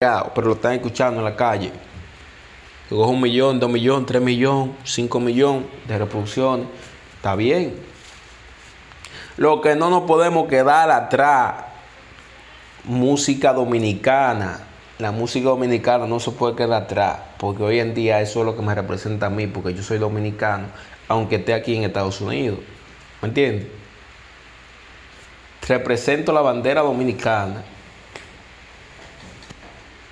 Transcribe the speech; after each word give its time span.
Pero 0.00 0.46
lo 0.46 0.52
están 0.52 0.74
escuchando 0.74 1.18
en 1.18 1.24
la 1.24 1.34
calle. 1.34 1.72
Que 2.88 2.94
coge 2.94 3.10
un 3.10 3.20
millón, 3.20 3.58
dos 3.58 3.68
millones, 3.68 4.06
tres 4.06 4.22
millones, 4.22 4.76
cinco 4.84 5.18
millones 5.18 5.64
de 5.88 5.98
reproducciones. 5.98 6.68
Está 7.16 7.34
bien. 7.34 7.74
Lo 9.36 9.60
que 9.60 9.74
no 9.74 9.90
nos 9.90 10.04
podemos 10.04 10.46
quedar 10.46 10.88
atrás, 10.92 11.64
música 12.84 13.52
dominicana. 13.52 14.60
La 14.98 15.10
música 15.10 15.48
dominicana 15.48 16.06
no 16.06 16.20
se 16.20 16.30
puede 16.30 16.54
quedar 16.54 16.84
atrás, 16.84 17.18
porque 17.36 17.64
hoy 17.64 17.80
en 17.80 17.92
día 17.92 18.20
eso 18.20 18.38
es 18.38 18.46
lo 18.46 18.54
que 18.54 18.62
me 18.62 18.76
representa 18.76 19.26
a 19.26 19.30
mí, 19.30 19.48
porque 19.48 19.74
yo 19.74 19.82
soy 19.82 19.98
dominicano, 19.98 20.68
aunque 21.08 21.36
esté 21.36 21.54
aquí 21.54 21.74
en 21.74 21.82
Estados 21.82 22.20
Unidos. 22.20 22.60
¿Me 23.20 23.30
entiendes? 23.30 23.66
Represento 25.66 26.32
la 26.32 26.40
bandera 26.40 26.82
dominicana. 26.82 27.64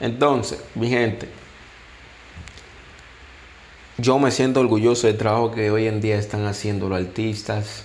Entonces, 0.00 0.62
mi 0.74 0.90
gente, 0.90 1.26
yo 3.96 4.18
me 4.18 4.30
siento 4.30 4.60
orgulloso 4.60 5.06
del 5.06 5.16
trabajo 5.16 5.50
que 5.52 5.70
hoy 5.70 5.86
en 5.86 6.02
día 6.02 6.18
están 6.18 6.44
haciendo 6.46 6.88
los 6.88 6.98
artistas 6.98 7.84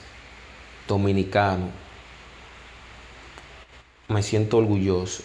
dominicanos. 0.88 1.70
Me 4.10 4.22
siento 4.22 4.58
orgulloso. 4.58 5.24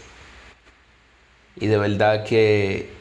Y 1.57 1.67
de 1.67 1.77
verdad 1.77 2.25
que 2.25 2.93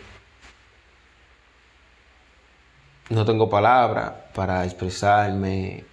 no 3.10 3.24
tengo 3.24 3.52
palabras 3.52 4.14
para 4.34 4.66
expresarme 4.66 5.86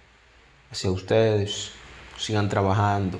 hacia 0.71 0.89
ustedes. 0.89 1.73
Sigan 2.17 2.49
trabajando. 2.49 3.19